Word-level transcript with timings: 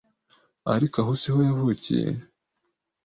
ariko 0.75 0.95
aho 1.03 1.11
siho 1.21 1.39
yavukiye 1.47 2.09